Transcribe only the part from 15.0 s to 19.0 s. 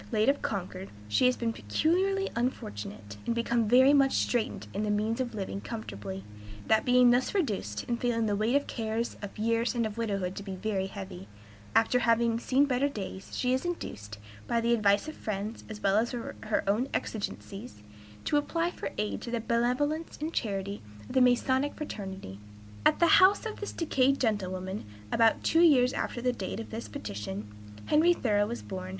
of friends, as well as her own exigencies, to apply for